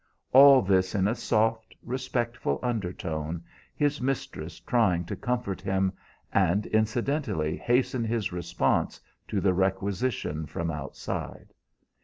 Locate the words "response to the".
8.31-9.53